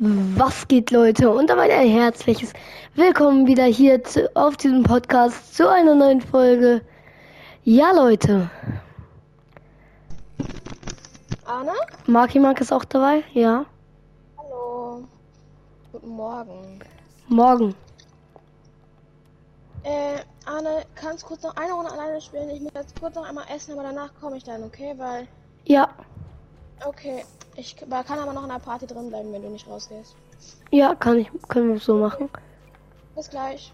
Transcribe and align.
Was 0.00 0.68
geht, 0.68 0.92
Leute? 0.92 1.28
Und 1.28 1.50
damit 1.50 1.72
ein 1.72 1.88
herzliches 1.88 2.52
Willkommen 2.94 3.48
wieder 3.48 3.64
hier 3.64 4.04
zu, 4.04 4.30
auf 4.36 4.56
diesem 4.56 4.84
Podcast 4.84 5.56
zu 5.56 5.68
einer 5.68 5.96
neuen 5.96 6.20
Folge. 6.20 6.82
Ja, 7.64 7.90
Leute. 7.90 8.48
Arne? 11.44 11.72
Marki 12.06 12.38
Mark 12.38 12.60
ist 12.60 12.72
auch 12.72 12.84
dabei? 12.84 13.24
Ja. 13.32 13.66
Hallo. 14.36 15.02
Guten 15.90 16.08
Morgen. 16.10 16.78
Morgen. 17.26 17.74
Äh, 19.82 20.18
Arne, 20.46 20.82
kannst 20.94 21.24
kurz 21.26 21.42
noch 21.42 21.56
eine 21.56 21.72
Runde 21.72 21.90
alleine 21.90 22.20
spielen? 22.20 22.50
Ich 22.50 22.60
muss 22.60 22.70
jetzt 22.74 23.00
kurz 23.00 23.16
noch 23.16 23.28
einmal 23.28 23.46
essen, 23.52 23.72
aber 23.72 23.82
danach 23.82 24.10
komme 24.20 24.36
ich 24.36 24.44
dann, 24.44 24.62
okay? 24.62 24.94
Weil, 24.96 25.26
Ja. 25.64 25.88
okay, 26.86 27.24
ich 27.58 27.76
man 27.88 28.04
kann 28.04 28.18
aber 28.18 28.32
noch 28.32 28.44
in 28.44 28.48
der 28.48 28.58
Party 28.58 28.86
drin 28.86 29.08
bleiben, 29.08 29.32
wenn 29.32 29.42
du 29.42 29.48
nicht 29.48 29.66
rausgehst. 29.66 30.14
Ja, 30.70 30.94
kann 30.94 31.18
ich, 31.18 31.30
können 31.48 31.72
wir 31.72 31.80
so 31.80 31.96
machen. 31.96 32.30
Bis 33.16 33.28
gleich. 33.28 33.72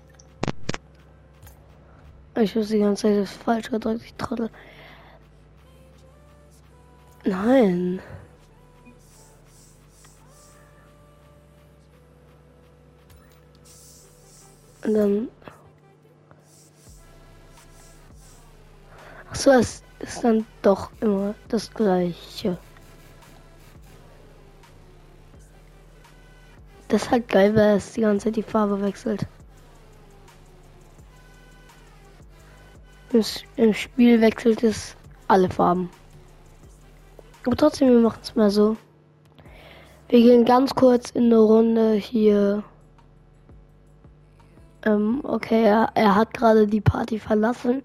Ich 2.36 2.56
muss 2.56 2.68
die 2.68 2.78
ganze 2.78 3.02
Zeit 3.02 3.18
das 3.18 3.30
falsch 3.30 3.70
gedrückt, 3.70 4.02
ich 4.04 4.14
trottel. 4.14 4.50
Nein. 7.24 8.00
Und 14.84 14.94
dann. 14.94 15.28
Achso, 19.30 19.50
es 19.50 19.82
ist 20.00 20.24
dann 20.24 20.46
doch 20.62 20.90
immer 21.00 21.34
das 21.48 21.72
gleiche. 21.72 22.58
Das 26.94 27.06
ist 27.06 27.10
halt 27.10 27.26
geil, 27.26 27.56
weil 27.56 27.78
es 27.78 27.94
die 27.94 28.02
ganze 28.02 28.26
Zeit 28.26 28.36
die 28.36 28.44
Farbe 28.44 28.80
wechselt. 28.80 29.26
Im, 33.56 33.74
Spiel 33.74 34.20
wechselt 34.20 34.62
es 34.62 34.94
alle 35.26 35.50
Farben. 35.50 35.90
Aber 37.44 37.56
trotzdem, 37.56 37.88
wir 37.88 37.98
machen 37.98 38.20
es 38.22 38.36
mal 38.36 38.48
so. 38.48 38.76
Wir 40.08 40.20
gehen 40.20 40.44
ganz 40.44 40.72
kurz 40.76 41.10
in 41.10 41.24
eine 41.24 41.40
Runde 41.40 41.94
hier. 41.94 42.62
Ähm, 44.84 45.18
okay, 45.24 45.64
er, 45.64 45.90
er 45.94 46.14
hat 46.14 46.32
gerade 46.32 46.68
die 46.68 46.80
Party 46.80 47.18
verlassen. 47.18 47.82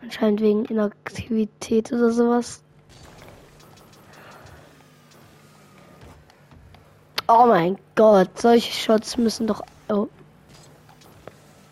Anscheinend 0.00 0.40
wegen 0.40 0.64
Inaktivität 0.64 1.92
oder 1.92 2.10
sowas. 2.10 2.62
Oh 7.32 7.46
mein 7.46 7.78
Gott, 7.94 8.40
solche 8.40 8.72
Shots 8.72 9.16
müssen 9.16 9.46
doch. 9.46 9.62
Oh. 9.88 10.08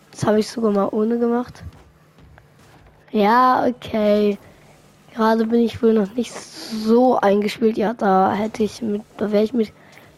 Das 0.09 0.25
habe 0.25 0.39
ich 0.39 0.47
sogar 0.47 0.71
mal 0.71 0.87
ohne 0.87 1.19
gemacht. 1.19 1.65
Ja, 3.11 3.65
okay. 3.67 4.37
Gerade 5.13 5.45
bin 5.45 5.59
ich 5.59 5.83
wohl 5.83 5.91
noch 5.91 6.13
nicht 6.13 6.31
so 6.31 7.19
eingespielt. 7.19 7.77
Ja, 7.77 7.93
da 7.93 8.31
hätte 8.31 8.63
ich 8.63 8.81
mit, 8.81 9.01
da 9.17 9.33
wäre 9.33 9.43
ich 9.43 9.51
mit 9.51 9.73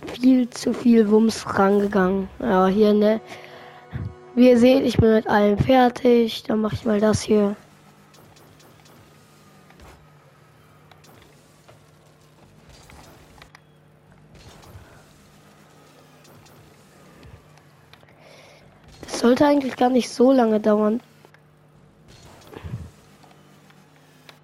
viel 0.06 0.48
zu 0.52 0.74
viel 0.74 1.10
Wumms 1.10 1.58
rangegangen. 1.58 2.30
Ja, 2.40 2.68
hier, 2.68 2.94
ne. 2.94 3.20
Wie 4.36 4.48
ihr 4.48 4.60
seht, 4.60 4.84
ich 4.86 4.98
bin 4.98 5.12
mit 5.12 5.26
allem 5.26 5.58
fertig. 5.58 6.44
Dann 6.44 6.62
mache 6.62 6.76
ich 6.76 6.86
mal 6.86 7.00
das 7.00 7.24
hier. 7.24 7.56
Das 19.22 19.30
sollte 19.42 19.54
eigentlich 19.54 19.76
gar 19.76 19.90
nicht 19.90 20.10
so 20.10 20.32
lange 20.32 20.60
dauern. 20.60 21.02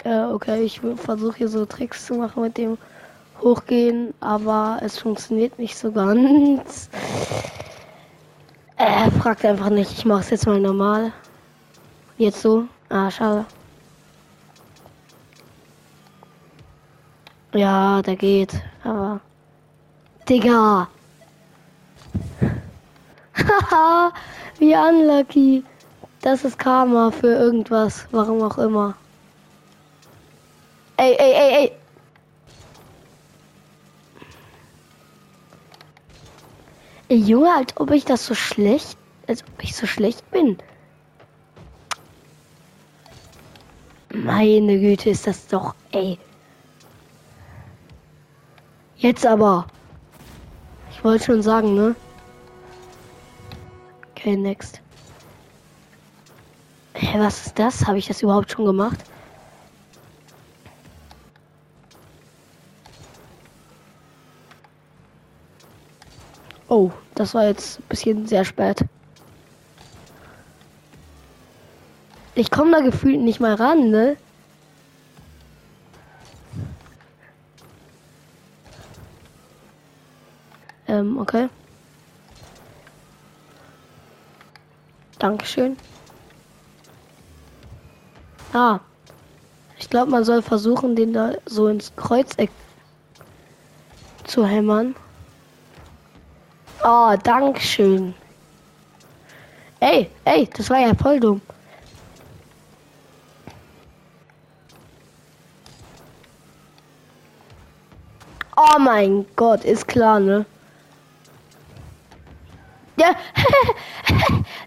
Äh, 0.03 0.23
okay, 0.25 0.63
ich 0.63 0.81
versuche 0.95 1.37
hier 1.37 1.49
so 1.49 1.65
Tricks 1.67 2.07
zu 2.07 2.15
machen 2.15 2.41
mit 2.41 2.57
dem 2.57 2.79
Hochgehen, 3.41 4.15
aber 4.21 4.79
es 4.81 4.97
funktioniert 4.97 5.59
nicht 5.59 5.77
so 5.77 5.91
ganz. 5.91 6.89
Er 8.77 9.11
fragt 9.11 9.45
einfach 9.45 9.69
nicht, 9.69 9.91
ich 9.91 10.05
mache 10.05 10.21
es 10.21 10.31
jetzt 10.31 10.47
mal 10.47 10.59
normal. 10.59 11.11
Jetzt 12.17 12.41
so. 12.41 12.63
Ah, 12.89 13.11
schade. 13.11 13.45
Ja, 17.53 18.01
der 18.01 18.15
geht, 18.15 18.59
aber. 18.83 19.19
Digga! 20.27 20.87
Haha, 23.35 24.11
wie 24.59 24.75
unlucky. 24.75 25.63
Das 26.21 26.43
ist 26.43 26.57
Karma 26.57 27.11
für 27.11 27.27
irgendwas, 27.27 28.07
warum 28.11 28.41
auch 28.41 28.57
immer. 28.57 28.95
Ey, 30.97 31.15
ey, 31.17 31.33
ey, 31.33 31.53
ey. 31.55 31.71
Ey, 37.09 37.17
Junge, 37.17 37.53
als 37.55 37.77
ob 37.77 37.91
ich 37.91 38.03
das 38.03 38.25
so 38.25 38.33
schlecht, 38.33 38.97
als 39.27 39.43
ob 39.43 39.63
ich 39.63 39.75
so 39.75 39.85
schlecht 39.85 40.29
bin. 40.31 40.57
Meine 44.13 44.79
Güte, 44.79 45.11
ist 45.11 45.27
das 45.27 45.47
doch, 45.47 45.75
ey. 45.91 46.17
Jetzt 48.97 49.25
aber. 49.25 49.67
Ich 50.91 51.03
wollte 51.03 51.25
schon 51.25 51.43
sagen, 51.43 51.75
ne? 51.75 51.95
Okay, 54.17 54.35
next. 54.35 54.81
Hä, 56.95 57.19
was 57.19 57.45
ist 57.45 57.59
das? 57.59 57.85
Habe 57.85 57.99
ich 57.99 58.07
das 58.07 58.23
überhaupt 58.23 58.51
schon 58.51 58.65
gemacht? 58.65 58.97
Oh, 66.67 66.89
das 67.13 67.35
war 67.35 67.45
jetzt 67.45 67.79
ein 67.79 67.83
bisschen 67.89 68.25
sehr 68.25 68.43
spät. 68.43 68.83
Ich 72.33 72.49
komme 72.49 72.71
da 72.71 72.79
gefühlt 72.79 73.21
nicht 73.21 73.39
mal 73.39 73.53
ran, 73.53 73.91
ne? 73.91 74.17
Ähm, 80.87 81.19
okay. 81.19 81.49
Dankeschön. 85.27 85.75
Ah. 88.53 88.79
Ich 89.77 89.89
glaube, 89.89 90.09
man 90.09 90.23
soll 90.23 90.41
versuchen, 90.41 90.95
den 90.95 91.11
da 91.11 91.33
so 91.45 91.67
ins 91.67 91.93
Kreuzeck 91.97 92.49
zu 94.23 94.45
hämmern. 94.45 94.95
Oh, 96.81 97.13
Dankeschön. 97.21 98.13
Ey, 99.81 100.09
ey, 100.23 100.49
das 100.55 100.69
war 100.69 100.79
ja 100.79 100.95
voll 100.95 101.19
dumm. 101.19 101.41
Oh 108.55 108.79
mein 108.79 109.25
Gott, 109.35 109.65
ist 109.65 109.89
klar, 109.89 110.21
ne? 110.21 110.45
Ja, 112.95 113.13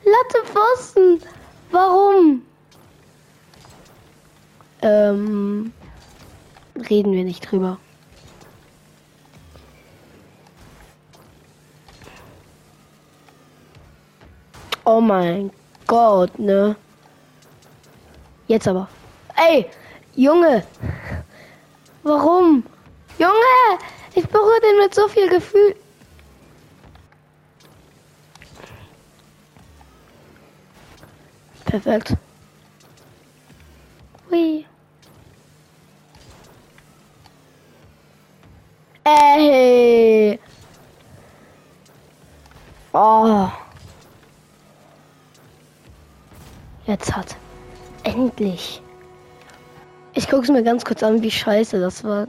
Latte 0.04 0.50
Pfosten. 0.60 1.21
Warum? 1.71 2.43
Ähm, 4.82 5.72
reden 6.91 7.12
wir 7.12 7.25
nicht 7.25 7.50
drüber. 7.50 7.78
Oh 14.84 15.01
mein 15.01 15.51
Gott, 15.86 16.39
ne? 16.39 16.77
Jetzt 18.48 18.66
aber. 18.66 18.89
Ey, 19.36 19.66
Junge! 20.16 20.65
Warum? 22.03 22.65
Junge! 23.18 23.78
Ich 24.15 24.27
berühre 24.27 24.60
den 24.60 24.78
mit 24.78 24.95
so 24.95 25.06
viel 25.09 25.28
Gefühl. 25.28 25.77
Perfekt. 31.70 32.16
Hui. 34.28 34.66
Ey! 39.04 40.40
Oh. 42.92 43.48
Jetzt 46.86 47.14
hat. 47.14 47.36
Endlich. 48.02 48.82
Ich 50.14 50.28
gucke 50.28 50.42
es 50.42 50.50
mir 50.50 50.64
ganz 50.64 50.84
kurz 50.84 51.04
an, 51.04 51.22
wie 51.22 51.30
scheiße 51.30 51.78
das 51.78 52.02
war. 52.02 52.26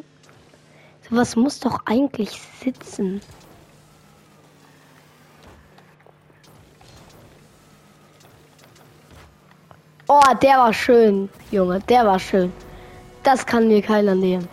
Was 1.09 1.35
muss 1.35 1.59
doch 1.59 1.79
eigentlich 1.87 2.39
sitzen? 2.63 3.21
Oh, 10.13 10.19
der 10.41 10.57
war 10.57 10.73
schön, 10.73 11.29
Junge, 11.51 11.79
der 11.87 12.05
war 12.05 12.19
schön. 12.19 12.51
Das 13.23 13.45
kann 13.45 13.69
mir 13.69 13.81
keiner 13.81 14.13
nehmen. 14.13 14.45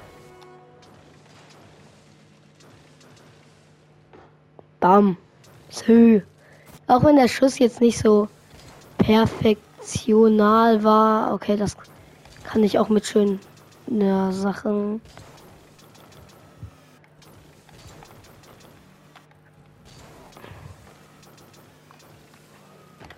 Bam. 4.79 5.17
So. 5.69 6.23
Auch 6.87 7.03
wenn 7.03 7.17
der 7.17 7.27
Schuss 7.27 7.59
jetzt 7.59 7.81
nicht 7.81 7.99
so 7.99 8.29
perfektional 8.99 10.85
war. 10.85 11.35
Okay, 11.35 11.57
das 11.57 11.77
kann 12.45 12.63
ich 12.63 12.79
auch 12.79 12.89
mit 12.89 13.05
schönen 13.05 13.41
ja, 13.89 14.31
Sachen. 14.31 15.01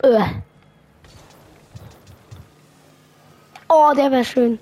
Äh. 0.03 0.40
Oh, 3.82 3.94
der 3.94 4.11
wäre 4.11 4.25
schön. 4.27 4.59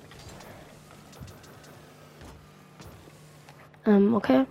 Ähm, 3.85 4.15
okay. 4.15 4.45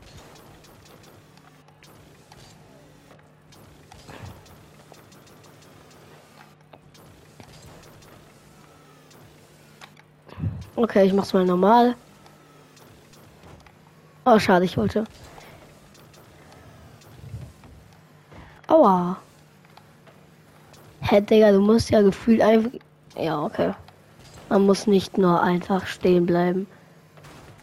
Okay, 10.76 11.06
ich 11.06 11.14
mach's 11.14 11.32
mal 11.32 11.46
normal. 11.46 11.96
Oh, 14.26 14.38
schade, 14.38 14.66
ich 14.66 14.76
wollte. 14.76 15.04
Aua. 18.66 19.16
Hä, 21.00 21.22
Digga, 21.22 21.52
du 21.52 21.60
musst 21.60 21.88
ja 21.88 22.02
gefühlt 22.02 22.42
einfach. 22.42 22.70
Ja, 23.16 23.42
okay. 23.42 23.72
Man 24.48 24.66
muss 24.66 24.86
nicht 24.86 25.18
nur 25.18 25.42
einfach 25.42 25.86
stehen 25.86 26.26
bleiben. 26.26 26.66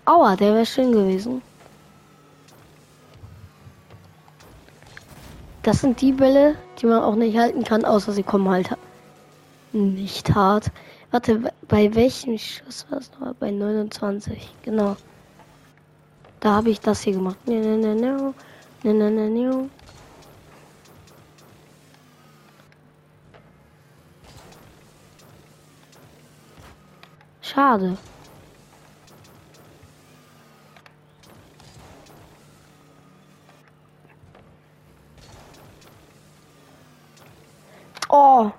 Aua, 0.06 0.36
der 0.36 0.54
wäre 0.54 0.66
schön 0.66 0.92
gewesen. 0.92 1.42
Das 5.64 5.82
sind 5.82 6.00
die 6.00 6.12
Bälle, 6.12 6.56
die 6.80 6.86
man 6.86 7.02
auch 7.02 7.16
nicht 7.16 7.38
halten 7.38 7.64
kann, 7.64 7.86
außer 7.86 8.12
sie 8.12 8.22
kommen 8.22 8.48
halt 8.48 8.70
nicht 9.74 10.34
hart. 10.36 10.72
Warte, 11.10 11.52
bei 11.68 11.94
welchem 11.96 12.38
Schuss 12.38 12.86
war 12.90 13.00
es 13.00 13.12
noch? 13.20 13.34
Bei 13.36 13.50
29, 13.50 14.54
genau. 14.62 14.96
Da 16.40 16.52
habe 16.52 16.70
ich 16.70 16.80
das 16.80 17.02
hier 17.02 17.14
gemacht. 17.14 17.48
Ne, 17.48 17.60
ne, 17.60 17.78
ne, 17.78 17.96
ne, 17.96 18.34
ne, 18.84 18.94
ne, 18.94 19.12
ne, 19.12 19.30
ne. 19.30 19.70
Schade. 27.56 27.98
Oh. 38.10 38.52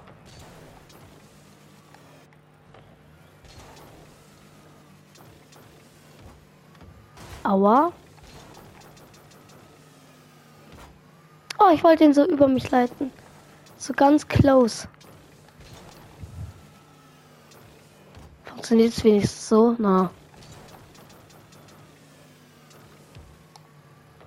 Aua. 7.45 7.93
Oh, 11.59 11.71
ich 11.75 11.85
wollte 11.85 12.05
ihn 12.05 12.15
so 12.15 12.27
über 12.27 12.49
mich 12.49 12.71
leiten. 12.71 13.13
So 13.77 13.93
ganz 13.93 14.27
close. 14.27 14.89
Funktioniert 18.67 18.97
es 18.99 19.05
wenigstens 19.05 19.49
so? 19.49 19.77
Na. 19.79 20.11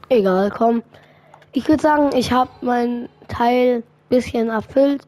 Egal, 0.08 0.50
komm. 0.50 0.82
Ich 1.52 1.68
würde 1.68 1.84
sagen, 1.84 2.16
ich 2.16 2.32
habe 2.32 2.50
mein 2.62 3.10
Teil 3.28 3.84
bisschen 4.08 4.48
erfüllt. 4.48 5.06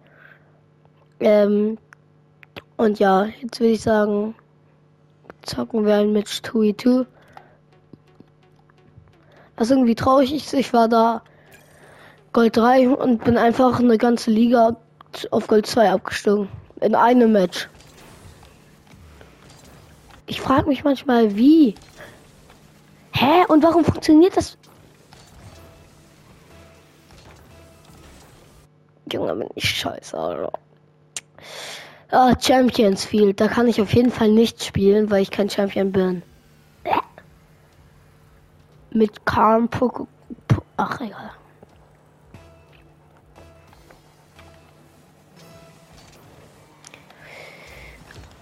Ähm, 1.22 1.78
und 2.76 3.00
ja, 3.00 3.24
jetzt 3.42 3.62
würde 3.62 3.72
ich 3.72 3.82
sagen, 3.82 4.36
zocken 5.44 5.86
wir 5.86 5.96
ein 5.96 6.12
Match 6.12 6.42
2 6.42 7.06
was 9.56 9.72
irgendwie 9.72 9.96
traurig 9.96 10.34
ist, 10.34 10.54
ich 10.54 10.74
war 10.74 10.90
da 10.90 11.22
Gold 12.34 12.58
3 12.58 12.90
und 12.90 13.24
bin 13.24 13.38
einfach 13.38 13.80
eine 13.80 13.98
ganze 13.98 14.30
Liga 14.30 14.76
auf 15.30 15.48
Gold 15.48 15.68
2 15.68 15.90
abgestiegen. 15.90 16.50
In 16.82 16.96
einem 16.96 17.32
Match. 17.32 17.70
Ich 20.32 20.40
frage 20.40 20.70
mich 20.70 20.86
manchmal, 20.86 21.36
wie. 21.36 21.76
Hä? 23.12 23.44
Und 23.50 23.64
warum 23.64 23.84
funktioniert 23.84 24.38
das? 24.38 24.58
Junge, 29.12 29.36
bin 29.36 29.50
ich 29.56 29.70
scheiße, 29.70 30.18
Alter. 30.18 30.54
Ah, 32.12 32.34
Champions 32.40 33.04
Field. 33.04 33.42
Da 33.42 33.50
kann 33.50 33.68
ich 33.68 33.82
auf 33.82 33.94
jeden 33.94 34.12
Fall 34.12 34.32
nicht 34.32 34.64
spielen, 34.64 35.12
weil 35.12 35.22
ich 35.22 35.32
kein 35.32 35.50
Champion 35.50 35.92
bin 35.92 36.24
mit 38.92 39.26
Pok 39.26 40.08
Ach, 40.78 41.02
egal. 41.02 41.32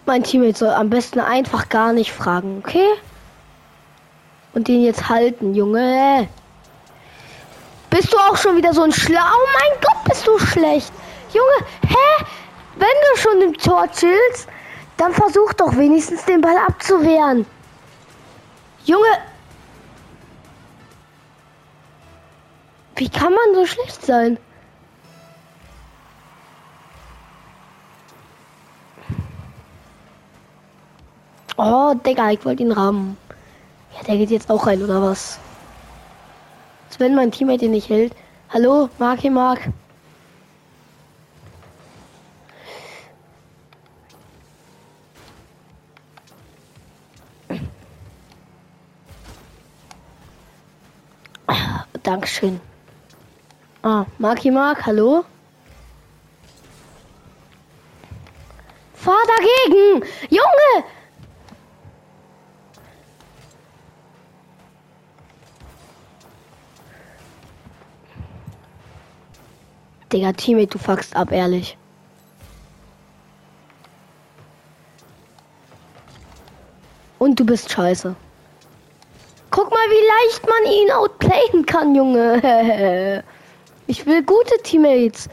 Mein 0.09 0.23
Teammate 0.23 0.57
soll 0.57 0.69
am 0.69 0.89
besten 0.89 1.19
einfach 1.19 1.69
gar 1.69 1.93
nicht 1.93 2.11
fragen, 2.11 2.63
okay? 2.65 2.87
Und 4.53 4.67
den 4.67 4.81
jetzt 4.81 5.07
halten, 5.07 5.53
Junge. 5.53 6.27
Bist 7.91 8.11
du 8.11 8.17
auch 8.17 8.35
schon 8.35 8.57
wieder 8.57 8.73
so 8.73 8.81
ein 8.81 8.91
Schlau? 8.91 9.19
Oh 9.21 9.47
mein 9.53 9.79
Gott, 9.81 10.03
bist 10.05 10.25
du 10.25 10.39
schlecht. 10.39 10.91
Junge, 11.31 11.67
hä? 11.87 12.25
Wenn 12.77 12.87
du 12.87 13.21
schon 13.21 13.41
im 13.43 13.53
Tor 13.55 13.87
chillst, 13.91 14.47
dann 14.97 15.13
versuch 15.13 15.53
doch 15.53 15.77
wenigstens 15.77 16.25
den 16.25 16.41
Ball 16.41 16.57
abzuwehren. 16.57 17.45
Junge, 18.85 19.15
Wie 22.95 23.09
kann 23.09 23.31
man 23.31 23.53
so 23.53 23.67
schlecht 23.67 24.03
sein? 24.03 24.39
Oh, 31.61 31.93
Digga, 31.93 32.31
ich 32.31 32.45
wollte 32.45 32.63
ihn 32.63 32.71
rammen. 32.71 33.17
Ja, 33.93 34.03
der 34.03 34.15
geht 34.15 34.31
jetzt 34.31 34.49
auch 34.49 34.65
rein, 34.65 34.81
oder 34.81 35.01
was? 35.01 35.37
Als 36.87 37.01
wenn 37.01 37.15
mein 37.15 37.33
Teammate 37.33 37.65
ihn 37.65 37.71
nicht 37.71 37.89
hält. 37.89 38.15
Hallo, 38.47 38.87
Marki 38.97 39.29
Mark. 39.29 39.59
Dankeschön. 52.03 52.61
Ah, 53.81 54.05
Marki 54.17 54.49
Mark, 54.49 54.85
hallo? 54.85 55.25
Fahr 58.93 59.17
dagegen! 59.27 60.05
Junge! 60.29 60.85
Digga, 70.11 70.33
Teammate, 70.33 70.67
du 70.67 70.79
fuckst 70.79 71.15
ab, 71.15 71.31
ehrlich. 71.31 71.77
Und 77.19 77.39
du 77.39 77.45
bist 77.45 77.71
scheiße. 77.71 78.15
Guck 79.51 79.69
mal, 79.69 79.77
wie 79.89 80.07
leicht 80.07 80.47
man 80.47 80.73
ihn 80.73 80.91
outplayen 80.91 81.65
kann, 81.65 81.95
Junge. 81.95 83.23
Ich 83.87 84.05
will 84.05 84.21
gute 84.21 84.55
Teammates. 84.61 85.27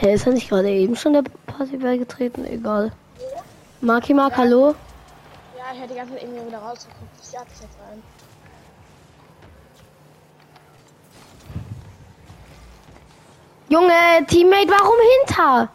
Hä, 0.00 0.14
ist 0.14 0.26
er 0.26 0.32
nicht 0.32 0.48
gerade 0.48 0.70
eben 0.70 0.96
schon 0.96 1.12
der 1.12 1.24
Party 1.46 1.76
beigetreten? 1.76 2.46
Egal. 2.46 2.92
Marki 3.82 4.14
Mark, 4.14 4.38
hallo? 4.38 4.74
Ja, 5.58 5.64
ich 5.74 5.80
hätte 5.80 5.92
die 5.92 5.98
ganze 5.98 6.14
Zeit 6.14 6.22
irgendwie 6.22 6.46
wieder 6.46 6.60
rausgeguckt. 6.60 7.10
Ich 7.22 7.32
jag 7.32 7.42
jetzt 7.42 7.62
rein. 7.62 8.02
Junge, 13.72 14.26
Teammate, 14.26 14.68
warum 14.68 14.94
hinter? 15.18 15.68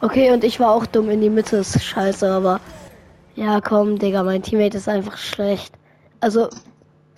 Okay, 0.00 0.30
und 0.30 0.44
ich 0.44 0.60
war 0.60 0.70
auch 0.70 0.86
dumm 0.86 1.10
in 1.10 1.20
die 1.20 1.30
Mitte, 1.30 1.58
ist 1.58 1.82
scheiße, 1.82 2.30
aber 2.30 2.60
ja, 3.34 3.60
komm, 3.60 3.98
Digga, 3.98 4.22
mein 4.22 4.42
Teammate 4.42 4.78
ist 4.78 4.88
einfach 4.88 5.16
schlecht. 5.18 5.74
Also, 6.20 6.48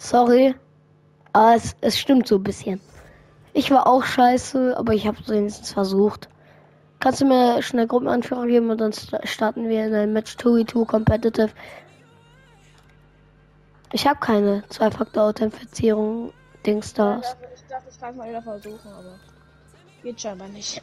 Sorry. 0.03 0.53
Aber 1.33 1.55
es, 1.55 1.77
es 1.81 1.97
stimmt 1.97 2.27
so 2.27 2.37
ein 2.37 2.43
bisschen. 2.43 2.81
Ich 3.53 3.71
war 3.71 3.87
auch 3.87 4.03
scheiße, 4.03 4.77
aber 4.77 4.95
ich 4.95 5.07
habe 5.07 5.17
es 5.23 5.29
wenigstens 5.29 5.73
versucht. 5.73 6.29
Kannst 6.99 7.21
du 7.21 7.27
mir 7.27 7.63
schnell 7.63 7.87
Gruppenanführer 7.87 8.47
geben 8.47 8.71
und 8.71 8.81
dann 8.81 8.93
starten 8.93 9.69
wir 9.69 9.87
in 9.87 9.95
ein 9.95 10.13
Match 10.13 10.35
2v2 10.37 10.87
Competitive. 10.87 11.51
Ich 13.93 14.07
habe 14.07 14.19
keine 14.21 14.65
Zwei-Faktor-Authentifizierung 14.69 16.33
Dings 16.65 16.95
da. 16.95 17.13
Ja, 17.13 17.19
ich 17.19 17.63
dachte, 17.69 17.89
ich 17.91 18.01
kann 18.01 18.11
es 18.11 18.17
mal 18.17 18.29
wieder 18.29 18.43
versuchen, 18.43 18.89
aber 18.91 19.19
geht 20.03 20.21
scheinbar 20.21 20.49
nicht. 20.49 20.81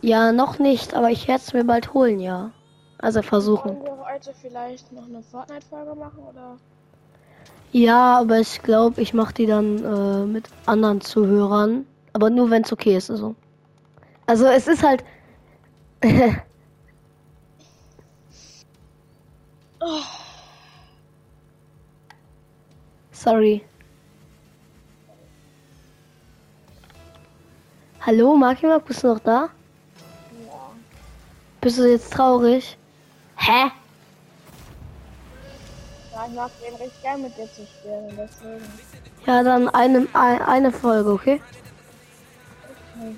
Ja, 0.00 0.32
noch 0.32 0.58
nicht, 0.58 0.94
aber 0.94 1.10
ich 1.10 1.28
werde 1.28 1.42
es 1.44 1.52
mir 1.52 1.64
bald 1.64 1.94
holen, 1.94 2.20
ja. 2.20 2.50
Also 2.98 3.22
versuchen. 3.22 3.78
Wollen 3.80 3.98
wir 3.98 4.06
heute 4.12 4.34
vielleicht 4.40 4.92
noch 4.92 5.04
eine 5.04 5.22
Fortnite-Folge 5.22 5.94
machen, 5.94 6.18
oder? 6.18 6.56
Ja, 7.70 8.18
aber 8.18 8.40
ich 8.40 8.62
glaube, 8.62 9.00
ich 9.00 9.14
mache 9.14 9.34
die 9.34 9.46
dann 9.46 9.84
äh, 9.84 10.26
mit 10.26 10.48
anderen 10.66 11.00
Zuhörern. 11.00 11.86
Aber 12.12 12.30
nur 12.30 12.50
wenn 12.50 12.62
es 12.62 12.72
okay 12.72 12.96
ist, 12.96 13.10
also. 13.10 13.34
Also 14.26 14.46
es 14.46 14.66
ist 14.66 14.82
halt. 14.82 15.04
Oh, 19.80 20.00
Sorry. 23.22 23.64
Hallo, 28.00 28.36
Markimak, 28.36 28.84
bist 28.86 29.02
du 29.02 29.08
noch 29.08 29.18
da? 29.20 29.48
ja. 30.46 30.52
Bist 31.60 31.78
du 31.78 31.90
jetzt 31.90 32.12
traurig? 32.12 32.78
Hä? 33.36 33.70
Ja, 36.12 36.26
ich 36.28 36.34
mag 36.34 36.50
den 36.62 36.74
recht 36.76 37.02
gern 37.02 37.22
mit 37.22 37.36
dir 37.36 37.46
zu 37.52 37.66
spielen, 37.66 38.16
deswegen. 38.16 38.64
Ja, 39.26 39.42
dann 39.42 39.68
eine, 39.70 40.06
ein- 40.12 40.42
eine 40.42 40.70
Folge, 40.72 41.10
okay? 41.12 41.40
Okay. 42.96 43.16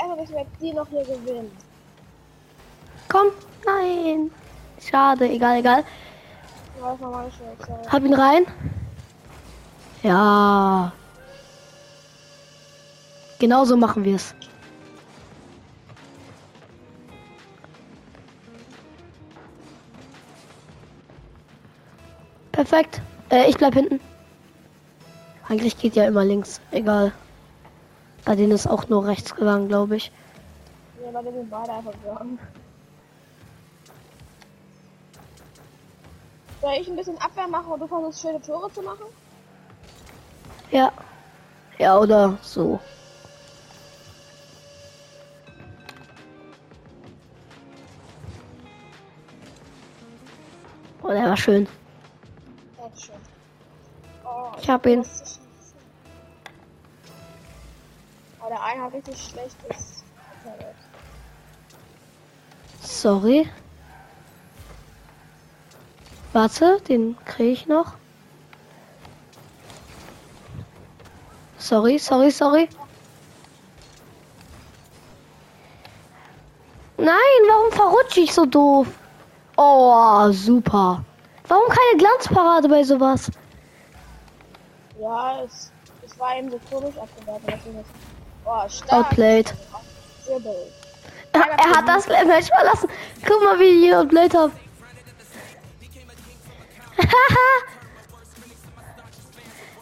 Weil 0.00 0.18
erst 0.18 0.32
wird 0.32 0.46
die 0.60 0.72
noch 0.72 0.88
hier 0.88 1.04
gewinnen. 1.04 1.50
Komm, 3.08 3.26
nein. 3.66 4.30
Schade, 4.80 5.28
egal, 5.28 5.58
egal. 5.58 5.84
Nicht. 6.74 7.92
Hab 7.92 8.04
ihn 8.04 8.14
rein. 8.14 8.46
Ja. 10.02 10.92
Genauso 13.38 13.76
machen 13.76 14.04
wir 14.04 14.16
es. 14.16 14.34
Perfekt. 22.52 23.00
Äh, 23.30 23.48
ich 23.48 23.56
bleib 23.56 23.74
hinten. 23.74 24.00
Eigentlich 25.48 25.78
geht 25.78 25.96
ja 25.96 26.06
immer 26.06 26.24
links. 26.24 26.60
Egal. 26.70 27.12
Bei 28.24 28.36
denen 28.36 28.52
ist 28.52 28.66
auch 28.66 28.88
nur 28.88 29.06
rechts 29.06 29.34
gegangen, 29.34 29.68
glaube 29.68 29.96
ich. 29.96 30.12
Ja, 31.04 31.10
bei 31.10 31.22
denen 31.22 31.34
sind 31.38 31.50
beide 31.50 31.72
einfach 31.72 31.92
gegangen. 31.92 32.38
Soll 36.60 36.72
ich 36.78 36.88
ein 36.88 36.96
bisschen 36.96 37.18
Abwehr 37.18 37.48
machen 37.48 37.72
und 37.72 37.80
du 37.80 37.86
versuchst 37.86 38.20
schöne 38.20 38.40
Tore 38.42 38.70
zu 38.72 38.82
machen? 38.82 39.06
Ja. 40.70 40.92
Ja, 41.78 41.98
oder 41.98 42.36
so. 42.42 42.78
Oh, 51.02 51.08
der 51.08 51.24
war 51.24 51.36
schön. 51.36 51.66
Dankeschön. 52.76 53.14
Oh, 54.24 54.50
Ich 54.60 54.68
hab 54.68 54.86
ihn. 54.86 54.98
muss 54.98 55.39
der 58.50 58.62
eine 58.64 58.82
hat 58.82 58.92
richtig 58.92 59.16
schlechtes 59.16 60.02
Internet. 60.34 60.74
Sorry. 62.82 63.48
Warte, 66.32 66.80
den 66.88 67.16
kriege 67.24 67.52
ich 67.52 67.66
noch. 67.66 67.94
Sorry, 71.58 71.98
sorry, 71.98 72.30
sorry. 72.32 72.68
Nein, 76.96 77.16
warum 77.48 77.72
verrutsche 77.72 78.20
ich 78.20 78.34
so 78.34 78.46
doof? 78.46 78.88
Oh, 79.56 80.30
super. 80.32 81.04
Warum 81.46 81.68
keine 81.68 81.98
Glanzparade 81.98 82.68
bei 82.68 82.82
sowas? 82.82 83.30
Ja, 84.98 85.42
es, 85.42 85.70
es 86.04 86.18
war 86.18 86.36
eben 86.36 86.50
so 86.50 86.60
komisch 86.68 86.96
abgewertet. 86.96 87.84
Oh. 88.44 88.66
Outplayed. 88.88 89.54
Er, 91.32 91.40
er 91.40 91.70
hat 91.76 91.88
das 91.88 92.08
Match 92.08 92.48
verlassen. 92.48 92.88
Guck 93.26 93.42
mal, 93.42 93.58
wie 93.58 93.64
ich 93.64 93.84
hier 93.84 94.04
Blade 94.04 94.38
hab. 94.38 94.50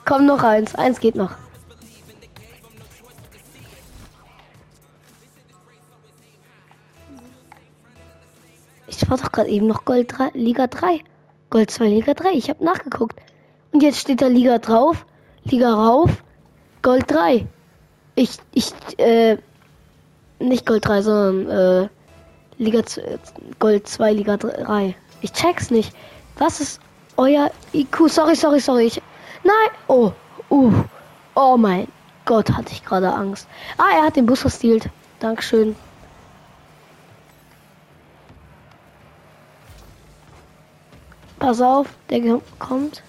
Komm, 0.04 0.26
noch 0.26 0.42
eins. 0.42 0.74
Eins 0.74 1.00
geht 1.00 1.14
noch. 1.14 1.32
Ich 8.86 9.08
war 9.10 9.16
doch 9.16 9.32
gerade 9.32 9.48
eben 9.48 9.66
noch 9.66 9.84
Gold 9.84 10.18
3, 10.18 10.30
Liga 10.34 10.66
3. 10.66 11.00
Gold 11.50 11.70
2, 11.70 11.86
Liga 11.86 12.14
3. 12.14 12.32
Ich 12.32 12.50
habe 12.50 12.64
nachgeguckt. 12.64 13.18
Und 13.72 13.82
jetzt 13.82 14.00
steht 14.00 14.20
da 14.20 14.26
Liga 14.26 14.58
drauf, 14.58 15.06
Liga 15.44 15.72
rauf, 15.72 16.22
Gold 16.82 17.10
3. 17.10 17.46
Ich, 18.18 18.38
ich, 18.52 18.72
äh, 18.98 19.38
nicht 20.40 20.66
Gold 20.66 20.84
3, 20.84 21.02
sondern 21.02 21.84
äh, 21.84 21.88
Liga 22.56 22.80
äh, 22.80 23.18
Gold 23.60 23.86
2, 23.86 24.12
Liga 24.12 24.36
3. 24.36 24.96
Ich 25.20 25.32
check's 25.32 25.70
nicht. 25.70 25.94
Was 26.36 26.58
ist 26.58 26.80
euer 27.16 27.52
IQ? 27.72 28.08
Sorry, 28.08 28.34
sorry, 28.34 28.58
sorry. 28.58 28.86
Ich, 28.86 29.00
nein. 29.44 29.70
Oh, 29.86 30.10
uh. 30.50 30.72
Oh 31.36 31.56
mein 31.56 31.86
Gott, 32.24 32.50
hatte 32.50 32.72
ich 32.72 32.84
gerade 32.84 33.12
Angst. 33.12 33.46
Ah, 33.76 33.90
er 33.94 34.06
hat 34.06 34.16
den 34.16 34.26
Bus 34.26 34.42
gestealt. 34.42 34.90
Dankeschön. 35.20 35.76
Pass 41.38 41.60
auf, 41.60 41.86
der 42.10 42.40
kommt. 42.58 43.04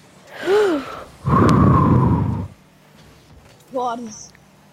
Boah, 3.72 3.98
das 3.98 4.30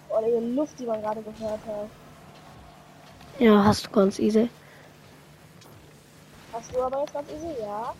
Boah, 0.09 0.21
die 0.21 0.55
Luft, 0.55 0.79
die 0.79 0.85
man 0.85 1.01
gerade 1.01 1.21
gehört 1.21 1.59
hat. 1.65 1.89
Ja, 3.39 3.63
hast 3.63 3.85
du 3.85 3.91
ganz 3.91 4.19
easy. 4.19 4.49
Hast 6.53 6.73
du 6.73 6.81
aber 6.81 7.01
jetzt 7.01 7.13
ganz 7.13 7.29
easy, 7.29 7.61
ja? 7.61 7.93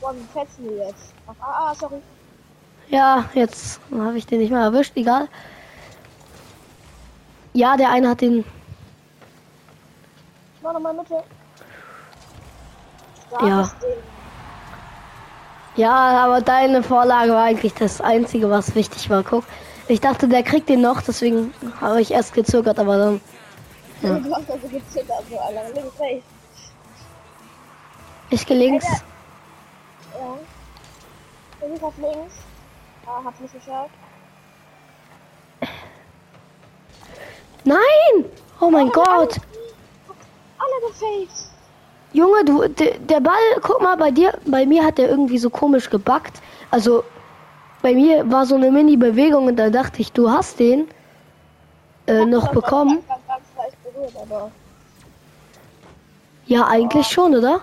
Boah, 0.00 0.14
wie 0.14 0.38
fetzen 0.38 0.68
die 0.68 0.74
jetzt? 0.74 1.14
Ach, 1.26 1.34
ah, 1.40 1.70
ah, 1.70 1.74
sorry. 1.74 2.00
Ja, 2.88 3.24
jetzt 3.34 3.80
habe 3.92 4.16
ich 4.16 4.26
den 4.26 4.40
nicht 4.40 4.50
mehr 4.50 4.62
erwischt. 4.62 4.96
Egal. 4.96 5.28
Ja, 7.52 7.76
der 7.76 7.90
eine 7.90 8.10
hat 8.10 8.20
den. 8.20 8.44
Mach 10.62 10.72
nochmal 10.72 10.94
Mitte. 10.94 11.22
Ja. 13.32 13.38
Starkes 13.38 13.78
Ding. 13.80 14.02
Ja, 15.76 16.24
aber 16.24 16.40
deine 16.40 16.82
Vorlage 16.82 17.32
war 17.32 17.44
eigentlich 17.44 17.74
das 17.74 18.00
Einzige, 18.00 18.50
was 18.50 18.74
wichtig 18.74 19.10
war. 19.10 19.22
Guck, 19.22 19.44
ich 19.88 20.00
dachte, 20.00 20.28
der 20.28 20.42
kriegt 20.42 20.68
den 20.68 20.80
noch, 20.80 21.00
deswegen 21.02 21.52
habe 21.80 22.00
ich 22.00 22.10
erst 22.10 22.34
gezögert, 22.34 22.78
aber 22.78 22.98
dann. 22.98 23.20
Ja. 24.02 24.18
Du 24.18 24.34
hast 24.34 24.50
also. 24.50 24.68
Links, 24.68 26.00
rechts. 26.00 26.26
Ich 28.30 28.46
geh 28.46 28.54
links. 28.54 28.86
Alter. 28.86 29.02
Ja. 30.18 30.38
Versuch 31.58 31.82
auf 31.82 31.94
links. 31.98 32.34
Ah, 33.06 33.24
hab's 33.24 33.40
nicht 33.40 33.54
geschafft. 33.54 33.90
Nein! 37.64 38.24
Oh 38.60 38.70
mein 38.70 38.88
Gott! 38.90 39.38
Alle 40.58 40.88
gefaked. 40.88 41.48
Junge, 42.12 42.44
du, 42.44 42.68
de, 42.68 42.98
der 42.98 43.20
Ball, 43.20 43.34
guck 43.62 43.82
mal, 43.82 43.96
bei 43.96 44.10
dir, 44.10 44.38
bei 44.46 44.64
mir 44.64 44.84
hat 44.84 44.98
der 44.98 45.10
irgendwie 45.10 45.38
so 45.38 45.50
komisch 45.50 45.90
gebackt. 45.90 46.40
Also, 46.70 47.04
bei 47.82 47.94
mir 47.94 48.30
war 48.30 48.46
so 48.46 48.56
eine 48.56 48.70
Mini-Bewegung 48.70 49.46
und 49.46 49.56
da 49.56 49.70
dachte 49.70 50.00
ich, 50.00 50.12
du 50.12 50.30
hast 50.30 50.58
den 50.58 50.88
äh, 52.06 52.24
noch 52.24 52.48
bekommen. 52.48 53.04
Berührt. 53.84 54.52
Ja, 56.46 56.66
eigentlich 56.66 57.06
schon, 57.06 57.34
oder? 57.34 57.60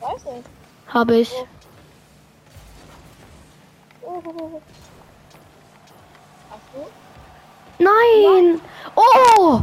Weiß 0.00 0.24
nicht. 0.24 0.46
Habe 0.88 1.16
ich. 1.16 1.32
Oh? 4.02 4.20
Nein! 7.78 8.60
Oh! 8.94 9.62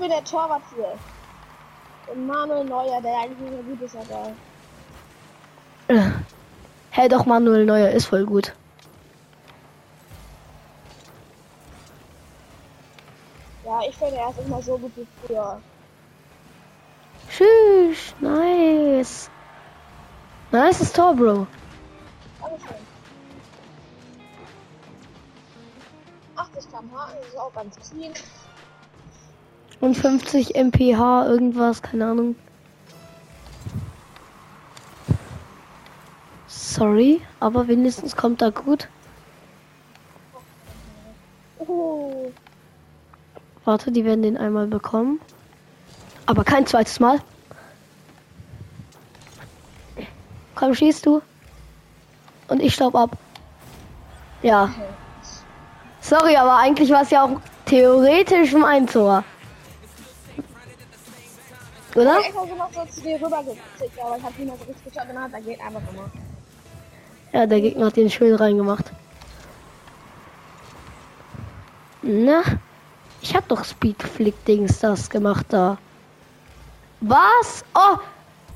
bin 0.00 0.08
der 0.08 0.24
Torwart 0.24 0.62
hier. 0.74 0.98
Und 2.12 2.26
Manuel 2.26 2.64
Neuer, 2.64 3.00
der 3.02 3.18
eigentlich 3.18 3.38
nicht 3.38 3.56
so 3.56 3.62
gut 3.62 3.82
ist, 3.82 3.96
aber. 3.96 4.32
Hä, 5.90 6.12
hey, 6.90 7.08
doch, 7.08 7.26
Manuel 7.26 7.64
Neuer 7.64 7.90
ist 7.90 8.06
voll 8.06 8.24
gut. 8.24 8.52
Ja, 13.64 13.80
ich 13.88 13.96
finde, 13.96 14.14
er 14.14 14.30
ist 14.30 14.38
immer 14.46 14.62
so 14.62 14.78
gut 14.78 14.92
wie 14.94 15.06
früher. 15.26 15.60
Tschüss, 17.28 18.14
nice. 18.20 19.30
Nice 20.52 20.92
Tor, 20.92 21.16
Bro. 21.16 21.48
Dankeschön. 22.40 22.76
80 26.36 26.70
km/h 26.70 27.12
ist 27.26 27.36
auch 27.36 27.52
ganz 27.52 27.76
clean. 27.90 28.12
Und 29.80 29.96
50 29.96 30.54
mph, 30.54 31.26
irgendwas, 31.26 31.82
keine 31.82 32.06
Ahnung. 32.06 32.36
Sorry, 36.80 37.20
aber 37.40 37.68
wenigstens 37.68 38.16
kommt 38.16 38.40
er 38.40 38.52
gut. 38.52 38.88
Oh, 41.58 42.32
Warte, 43.66 43.92
die 43.92 44.02
werden 44.06 44.22
den 44.22 44.38
einmal 44.38 44.66
bekommen. 44.66 45.20
Aber 46.24 46.42
kein 46.42 46.66
zweites 46.66 46.98
Mal. 46.98 47.20
Komm, 50.54 50.74
schießt 50.74 51.04
du. 51.04 51.20
Und 52.48 52.62
ich 52.62 52.72
staub 52.72 52.94
ab. 52.94 53.10
Ja. 54.40 54.72
Sorry, 56.00 56.34
aber 56.34 56.56
eigentlich 56.56 56.88
war 56.88 57.02
es 57.02 57.10
ja 57.10 57.24
auch 57.24 57.42
theoretisch 57.66 58.54
ein 58.54 58.86
Tor. 58.86 59.22
Oder? 61.94 62.20
Ich 62.20 62.34
habe 62.34 62.56
noch 62.56 62.72
so 62.72 62.86
zu 62.86 63.02
dir 63.02 63.16
rübergeklickt, 63.16 64.00
aber 64.02 64.16
ich 64.16 64.22
habe 64.22 64.34
nicht 64.38 64.46
mehr 64.46 64.56
so 64.56 64.64
richtig 64.64 64.84
geschaut, 64.94 65.08
dann 65.10 65.22
hat 65.22 65.32
er 65.34 65.42
geht 65.42 65.60
einfach 65.60 65.82
immer. 65.92 66.10
Ja, 67.32 67.46
der 67.46 67.60
Gegner 67.60 67.86
hat 67.86 67.96
den 67.96 68.10
schön 68.10 68.34
reingemacht. 68.34 68.86
Na, 72.02 72.42
ich 73.22 73.36
hab 73.36 73.46
doch 73.48 73.64
Speedflick-Dings 73.64 74.80
das 74.80 75.08
gemacht 75.08 75.46
da. 75.50 75.78
Was? 77.00 77.64
Oh! 77.74 77.98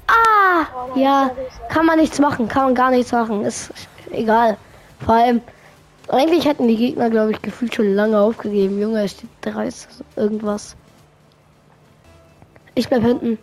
Ah! 0.06 0.66
Ja, 0.96 1.30
kann 1.68 1.86
man 1.86 1.98
nichts 1.98 2.18
machen, 2.18 2.48
kann 2.48 2.64
man 2.64 2.74
gar 2.74 2.90
nichts 2.90 3.12
machen. 3.12 3.44
Ist 3.44 3.72
egal. 4.10 4.56
Vor 5.04 5.14
allem, 5.14 5.40
eigentlich 6.08 6.44
hätten 6.44 6.68
die 6.68 6.76
Gegner, 6.76 7.10
glaube 7.10 7.32
ich, 7.32 7.42
gefühlt 7.42 7.74
schon 7.74 7.94
lange 7.94 8.18
aufgegeben. 8.18 8.80
Junge, 8.80 9.04
es 9.04 9.12
steht 9.12 9.30
30 9.42 9.88
irgendwas. 10.16 10.76
Ich 12.74 12.88
bleib 12.88 13.02
hinten. 13.02 13.38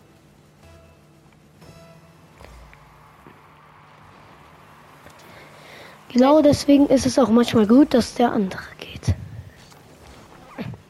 Genau 6.11 6.41
deswegen 6.41 6.87
ist 6.87 7.05
es 7.05 7.17
auch 7.17 7.29
manchmal 7.29 7.65
gut, 7.65 7.93
dass 7.93 8.15
der 8.15 8.33
andere 8.33 8.63
geht. 8.79 9.15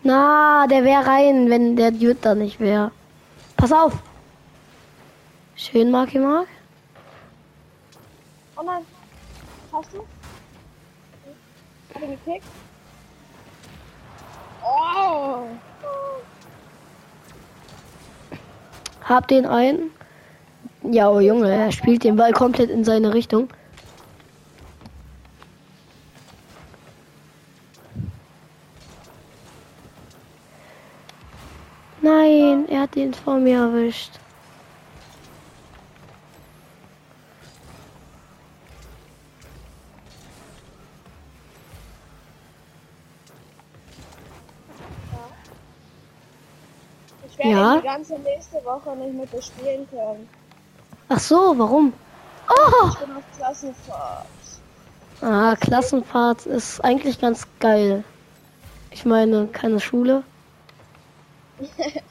Na, 0.02 0.66
der 0.66 0.84
wäre 0.84 1.06
rein, 1.06 1.48
wenn 1.48 1.76
der 1.76 1.92
Dude 1.92 2.18
da 2.20 2.34
nicht 2.34 2.60
wäre. 2.60 2.92
Pass 3.56 3.72
auf! 3.72 3.94
Schön, 5.56 5.92
Marky 5.92 6.18
Mark. 6.18 6.48
Oh 8.58 8.64
nein. 8.66 8.84
Hast 9.72 9.94
du? 9.94 10.00
Hab 11.94 12.02
ihn 12.02 12.18
gekickt? 12.26 12.46
Oh! 14.64 15.46
Hab 19.04 19.28
den 19.28 19.46
einen. 19.46 19.92
Ja, 20.82 21.12
oh 21.12 21.20
Junge, 21.20 21.54
er 21.54 21.72
spielt 21.72 22.04
den 22.04 22.16
Ball 22.16 22.34
komplett 22.34 22.72
in 22.72 22.84
seine 22.84 23.14
Richtung. 23.14 23.50
Nein, 32.02 32.68
er 32.70 32.82
hat 32.82 32.96
den 32.96 33.14
vor 33.14 33.38
mir 33.38 33.60
erwischt. 33.60 34.12
Ich 47.30 47.38
werde 47.38 47.50
Ja? 47.52 47.78
die 47.78 47.84
ganze 47.86 48.20
nächste 48.20 48.64
Woche 48.66 48.96
nicht 48.96 49.14
mit 49.14 49.32
dir 49.32 49.42
spielen 49.42 49.88
können. 49.90 50.28
Ach 51.10 51.20
so, 51.20 51.54
warum? 51.58 51.94
Oh! 52.50 52.88
Ich 52.90 52.98
bin 53.00 53.16
auf 53.16 53.24
Klassenfahrt. 53.38 54.26
Ah, 55.22 55.56
Klassenfahrt 55.60 56.46
ist 56.48 56.84
eigentlich 56.84 57.20
ganz 57.20 57.46
geil. 57.60 58.04
Ich 58.92 59.06
meine, 59.06 59.48
keine 59.48 59.80
Schule. 59.80 60.24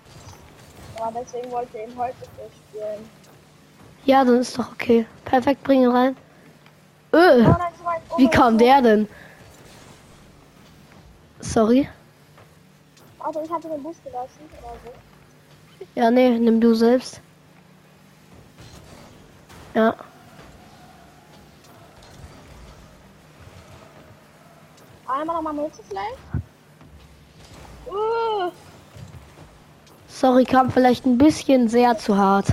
Aber 1.00 1.20
deswegen 1.20 1.50
wollte 1.50 1.78
ich 1.78 1.88
ihn 1.88 1.98
heute 1.98 2.16
durchspielen. 2.36 3.08
Ja, 4.04 4.24
dann 4.24 4.40
ist 4.40 4.58
doch 4.58 4.72
okay. 4.72 5.06
Perfekt, 5.24 5.62
bring 5.62 5.82
ihn 5.82 5.90
rein. 5.90 6.16
Öh, 7.12 7.44
Oh 8.10 8.18
wie 8.18 8.28
kam 8.28 8.56
der 8.58 8.82
denn? 8.82 9.08
Sorry. 11.40 11.88
Also 13.18 13.42
ich 13.42 13.50
hatte 13.50 13.68
den 13.68 13.82
Bus 13.82 13.96
gelassen 14.04 14.40
oder 14.58 14.74
so. 14.84 14.92
Ja, 15.94 16.10
nee, 16.10 16.30
nimm 16.38 16.60
du 16.60 16.74
selbst. 16.74 17.20
Ja. 19.74 19.94
Einmal 25.06 25.36
nochmal 25.36 25.54
Mütze 25.54 25.82
vielleicht? 25.88 26.18
Uh, 27.86 28.50
Sorry, 30.20 30.44
kam 30.44 30.70
vielleicht 30.70 31.06
ein 31.06 31.16
bisschen 31.16 31.70
sehr 31.70 31.96
zu 31.96 32.14
hart. 32.14 32.48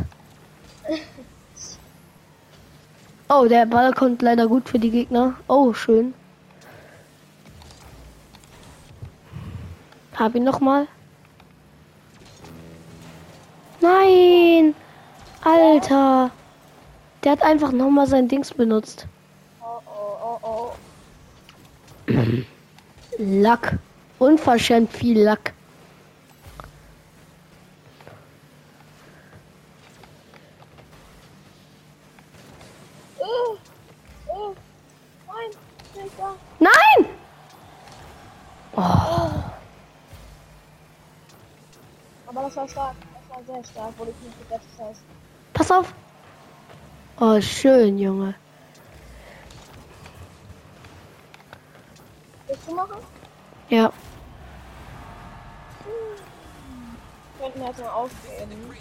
Oh, 3.27 3.45
der 3.49 3.65
Ball 3.65 3.91
kommt 3.91 4.21
leider 4.21 4.47
gut 4.47 4.69
für 4.69 4.79
die 4.79 4.89
Gegner. 4.89 5.35
Oh, 5.49 5.73
schön. 5.73 6.13
Hab 10.15 10.33
ihn 10.33 10.45
noch 10.45 10.61
mal. 10.61 10.87
Nein! 13.81 14.73
Alter! 15.43 16.31
Der 17.25 17.33
hat 17.33 17.43
einfach 17.43 17.73
noch 17.73 17.89
mal 17.89 18.07
sein 18.07 18.29
Dings 18.29 18.53
benutzt. 18.53 19.07
oh, 19.61 19.81
oh, 19.85 20.39
oh, 20.41 20.71
oh. 22.07 22.13
Lack. 23.17 23.77
Unverschämt 24.19 24.93
viel 24.93 25.21
Lack. 25.21 25.53
Uh, 33.27 33.57
uh, 34.33 34.55
nein, 35.27 35.51
nicht 36.03 36.19
da. 36.19 36.35
Nein! 36.59 37.09
Oh, 38.75 39.31
Aber 42.27 42.41
das 42.43 42.55
war 42.55 42.67
stark. 42.67 42.95
Das 43.67 43.75
stark, 43.75 43.93
wo 43.97 44.05
du 44.05 44.11
nicht 44.11 44.49
gesetzt 44.49 44.67
hast. 44.79 45.01
pass 45.53 45.71
auf. 45.71 45.93
Oh, 47.19 47.41
schön, 47.41 47.97
Junge. 47.97 48.33
Willst 52.47 52.67
du 52.67 52.75
machen? 52.75 52.97
Ja. 53.69 53.91
Könnten 57.39 57.59
wir 57.59 57.67
jetzt 57.67 57.79
mal 57.79 57.89
aufgeben. 57.89 58.73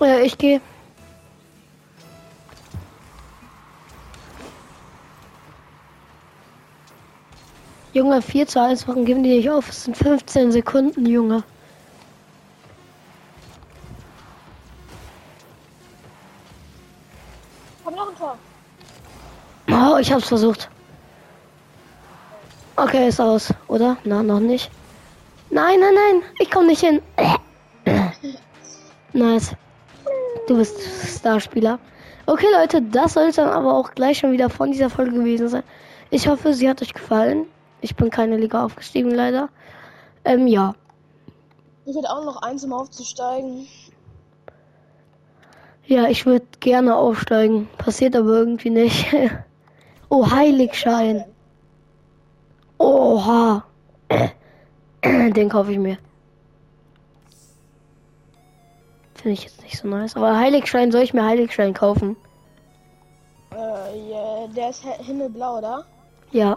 Äh, 0.00 0.22
ich 0.26 0.38
gehe. 0.38 0.60
Junge, 7.96 8.20
4 8.20 8.46
zu 8.46 8.60
1, 8.60 8.86
warum 8.88 9.06
geben 9.06 9.22
die 9.22 9.38
nicht 9.38 9.48
auf? 9.48 9.70
Es 9.70 9.84
sind 9.84 9.96
15 9.96 10.52
Sekunden, 10.52 11.06
Junge. 11.06 11.42
Komm 17.82 17.94
noch 17.94 18.10
ein 18.10 18.16
Tor. 18.18 18.36
Oh, 19.70 19.96
ich 19.96 20.12
hab's 20.12 20.28
versucht. 20.28 20.68
Okay, 22.76 23.08
ist 23.08 23.18
aus, 23.18 23.54
oder? 23.66 23.96
Na, 24.04 24.22
noch 24.22 24.40
nicht. 24.40 24.70
Nein, 25.48 25.80
nein, 25.80 25.94
nein, 25.94 26.22
ich 26.38 26.50
komm 26.50 26.66
nicht 26.66 26.82
hin. 26.82 27.00
nice. 29.14 29.56
Du 30.48 30.58
bist 30.58 31.18
Starspieler. 31.18 31.78
Okay, 32.26 32.48
Leute, 32.52 32.82
das 32.82 33.14
soll 33.14 33.28
es 33.28 33.36
dann 33.36 33.48
aber 33.48 33.72
auch 33.72 33.92
gleich 33.92 34.18
schon 34.18 34.32
wieder 34.32 34.50
von 34.50 34.70
dieser 34.70 34.90
Folge 34.90 35.12
gewesen 35.12 35.48
sein. 35.48 35.62
Ich 36.10 36.28
hoffe, 36.28 36.52
sie 36.52 36.68
hat 36.68 36.82
euch 36.82 36.92
gefallen. 36.92 37.46
Ich 37.80 37.94
bin 37.96 38.10
keine 38.10 38.36
Liga 38.36 38.64
aufgestiegen, 38.64 39.10
leider. 39.10 39.48
Ähm, 40.24 40.46
ja. 40.46 40.74
Ich 41.84 41.96
hätte 41.96 42.10
auch 42.10 42.24
noch 42.24 42.42
eins, 42.42 42.64
um 42.64 42.72
aufzusteigen. 42.72 43.68
Ja, 45.86 46.08
ich 46.08 46.26
würde 46.26 46.46
gerne 46.58 46.96
aufsteigen. 46.96 47.68
Passiert 47.78 48.16
aber 48.16 48.30
irgendwie 48.30 48.70
nicht. 48.70 49.06
oh, 50.08 50.28
Heiligschein. 50.28 51.24
Oha. 52.78 53.64
Den 55.04 55.48
kaufe 55.48 55.72
ich 55.72 55.78
mir. 55.78 55.98
Finde 59.14 59.32
ich 59.34 59.44
jetzt 59.44 59.62
nicht 59.62 59.78
so 59.78 59.86
nice. 59.86 60.16
Aber 60.16 60.36
Heiligschein, 60.36 60.90
soll 60.90 61.02
ich 61.02 61.14
mir 61.14 61.24
Heiligschein 61.24 61.72
kaufen? 61.72 62.16
Äh, 63.52 63.56
yeah, 63.56 64.46
der 64.48 64.70
ist 64.70 64.82
himmelblau, 64.82 65.58
oder? 65.58 65.84
Ja. 66.32 66.56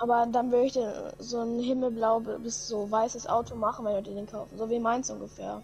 Aber 0.00 0.26
dann 0.32 0.50
würde 0.50 0.66
ich 0.66 0.72
den, 0.72 0.90
so 1.18 1.40
ein 1.40 1.58
himmelblau 1.58 2.20
bis 2.20 2.66
so 2.66 2.90
weißes 2.90 3.26
Auto 3.28 3.54
machen, 3.54 3.84
wenn 3.84 3.94
wir 3.94 4.02
den 4.02 4.26
kaufen. 4.26 4.56
So 4.56 4.68
wie 4.70 4.78
meins 4.78 5.10
ungefähr. 5.10 5.60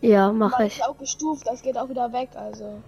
Ja, 0.00 0.30
mache 0.30 0.62
das 0.62 0.66
ich. 0.68 0.78
ist 0.78 0.84
auch 0.86 0.96
gestuft, 0.96 1.46
das 1.46 1.60
geht 1.60 1.76
auch 1.76 1.88
wieder 1.88 2.12
weg, 2.12 2.28
also. 2.36 2.80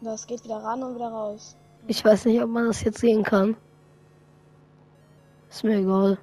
Das 0.00 0.26
geht 0.26 0.42
wieder 0.42 0.56
ran 0.56 0.82
und 0.82 0.96
wieder 0.96 1.10
raus. 1.10 1.54
Ich 1.86 2.04
weiß 2.04 2.24
nicht, 2.24 2.42
ob 2.42 2.50
man 2.50 2.66
das 2.66 2.82
jetzt 2.82 2.98
sehen 2.98 3.22
kann. 3.22 3.56
Ist 5.48 5.62
mir 5.62 5.76
egal. 5.76 6.18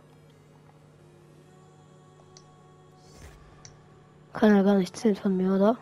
Kann 4.33 4.53
ja 4.53 4.63
gar 4.63 4.75
nicht 4.75 4.97
sehen 4.97 5.15
von 5.15 5.37
mir, 5.37 5.55
oder? 5.55 5.77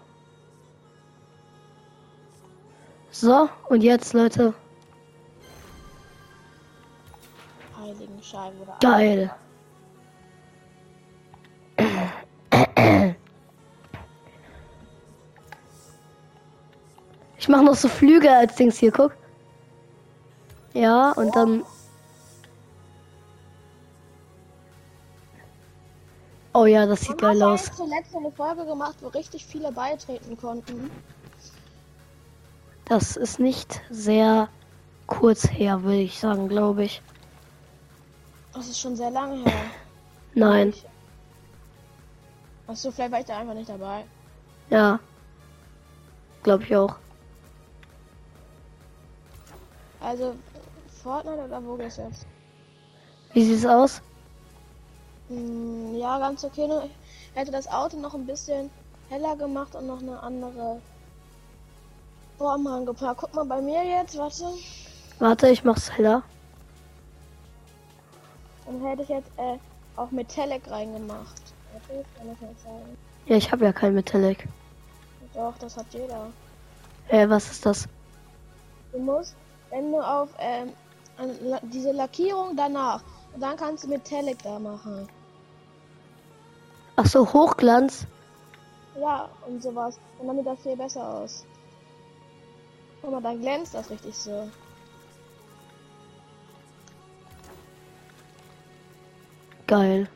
So, 3.10 3.50
und 3.70 3.82
jetzt, 3.82 4.14
Leute. 4.14 4.54
Schein 8.26 8.54
oder 8.60 8.76
Geil. 8.80 9.32
Ich 17.38 17.48
mache 17.48 17.64
noch 17.64 17.76
so 17.76 17.88
Flüge 17.88 18.32
als 18.32 18.56
Dings 18.56 18.80
hier, 18.80 18.92
guck. 18.92 19.16
Ja, 20.74 21.12
und 21.12 21.36
dann. 21.36 21.64
Oh 26.54 26.66
ja, 26.66 26.88
das 26.88 27.02
sieht 27.02 27.20
geil 27.20 27.44
aus. 27.44 27.68
eigentlich 27.68 27.78
zuletzt 27.78 28.16
eine 28.16 28.32
Folge 28.32 28.66
gemacht, 28.66 28.96
wo 29.02 29.10
richtig 29.10 29.46
viele 29.46 29.72
beitreten 29.72 30.36
konnten. 30.38 30.90
Das 32.86 33.16
ist 33.16 33.40
nicht 33.40 33.82
sehr 33.92 34.50
kurz 35.06 35.48
her, 35.48 35.84
würde 35.84 36.02
ich 36.02 36.20
sagen, 36.20 36.48
glaube 36.48 36.86
ich. 36.86 37.04
Das 38.56 38.68
ist 38.68 38.80
schon 38.80 38.96
sehr 38.96 39.12
lange 39.12 39.44
her. 39.44 39.66
Nein, 40.34 40.74
Achso, 42.68 42.90
vielleicht 42.90 43.12
war 43.12 43.20
ich 43.20 43.26
da 43.26 43.38
einfach 43.38 43.54
nicht 43.54 43.70
dabei. 43.70 44.06
ja. 44.70 45.00
Glaube 46.44 46.64
ich 46.64 46.76
auch. 46.76 46.96
Also, 50.00 50.36
Fortnite 51.02 51.44
oder 51.44 51.64
wo 51.64 51.76
geht's 51.76 51.98
jetzt? 51.98 52.28
Wie 53.34 53.44
sieht's 53.44 53.66
aus? 53.66 54.00
Hm, 55.30 55.96
ja, 55.96 56.20
ganz 56.20 56.44
okay. 56.44 56.68
Nur 56.68 56.84
ich 56.84 56.92
hätte 57.34 57.52
das 57.52 57.68
Auto 57.68 57.98
noch 57.98 58.14
ein 58.14 58.28
bisschen 58.28 58.70
heller 59.10 59.36
gemacht 59.36 59.74
und 59.74 59.88
noch 59.88 60.00
eine 60.02 60.22
andere 60.22 60.80
Form 62.38 62.68
angepackt. 62.68 63.22
Guck 63.22 63.34
mal 63.34 63.46
bei 63.46 63.60
mir 63.62 63.84
jetzt, 63.84 64.16
warte. 64.16 64.44
Warte, 65.18 65.50
ich 65.50 65.64
mach's 65.64 65.92
heller. 65.92 66.22
Dann 68.66 68.86
hätte 68.86 69.04
ich 69.04 69.10
jetzt 69.10 69.30
äh, 69.38 69.58
auch 69.96 70.12
Metallic 70.12 70.70
reingemacht. 70.70 71.42
Ja, 73.26 73.36
ich 73.36 73.52
habe 73.52 73.66
ja 73.66 73.74
kein 73.74 73.94
Metallic. 73.94 74.48
Doch, 75.34 75.58
das 75.60 75.78
hat 75.78 75.86
jeder. 75.92 76.32
Äh, 77.10 77.30
was 77.30 77.52
ist 77.52 77.66
das? 77.66 77.88
Du 78.92 79.00
musst, 79.00 79.36
wenn 79.72 79.92
du 79.92 80.00
auf 80.00 80.30
ähm, 80.40 80.74
an, 81.18 81.32
La- 81.44 81.60
diese 81.64 81.92
Lackierung 81.92 82.56
danach, 82.56 83.04
und 83.34 83.42
dann 83.42 83.58
kannst 83.58 83.84
du 83.84 83.90
Metallic 83.90 84.42
da 84.44 84.58
machen. 84.60 85.08
Ach 86.96 87.06
so, 87.06 87.32
Hochglanz. 87.34 88.06
Ja, 89.00 89.28
und 89.46 89.62
sowas. 89.62 90.00
Und 90.20 90.28
dann 90.28 90.38
sieht 90.38 90.48
das 90.48 90.60
viel 90.62 90.78
besser 90.78 91.08
aus. 91.08 91.46
Guck 93.02 93.12
mal, 93.12 93.22
dann 93.22 93.42
glänzt 93.42 93.74
das 93.74 93.90
richtig 93.90 94.16
so. 94.16 94.50
Geil. 99.68 100.08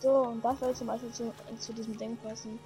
So, 0.00 0.10
und 0.10 0.44
das 0.44 0.60
würde 0.60 0.74
zum 0.74 0.86
Beispiel 0.86 1.10
zu, 1.10 1.32
zu 1.58 1.72
diesem 1.72 1.96
Ding 1.96 2.16
passen. 2.18 2.58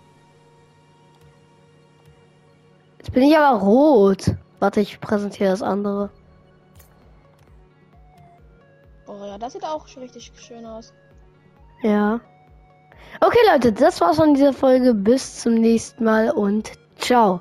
Jetzt 2.98 3.12
bin 3.12 3.22
ich 3.22 3.36
aber 3.36 3.60
rot. 3.60 4.34
Warte, 4.58 4.80
ich 4.80 5.00
präsentiere 5.00 5.50
das 5.50 5.62
andere. 5.62 6.10
Oh 9.06 9.24
ja, 9.24 9.38
das 9.38 9.52
sieht 9.52 9.64
auch 9.64 9.86
schon 9.86 10.02
richtig 10.02 10.32
schön 10.36 10.66
aus. 10.66 10.92
Ja. 11.82 12.20
Okay, 13.20 13.38
Leute, 13.52 13.72
das 13.72 14.00
war's 14.00 14.16
von 14.16 14.34
dieser 14.34 14.52
Folge. 14.52 14.92
Bis 14.92 15.40
zum 15.40 15.54
nächsten 15.54 16.04
Mal 16.04 16.30
und 16.30 16.72
ciao. 16.98 17.40